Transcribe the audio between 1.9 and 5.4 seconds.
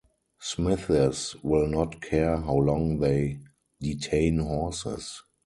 care how long they detain horses.